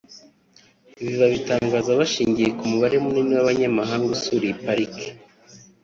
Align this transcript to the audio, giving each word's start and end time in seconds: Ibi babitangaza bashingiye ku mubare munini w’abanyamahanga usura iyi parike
Ibi 1.01 1.15
babitangaza 1.21 1.91
bashingiye 1.99 2.49
ku 2.57 2.63
mubare 2.71 2.95
munini 3.03 3.31
w’abanyamahanga 3.37 4.09
usura 4.15 4.43
iyi 4.45 4.57
parike 4.63 5.05